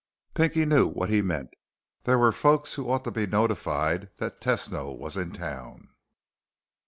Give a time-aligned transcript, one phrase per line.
[0.33, 1.51] Pinky knew what he meant.
[2.05, 5.89] There were folks who ought to be notified that Tesno was in town.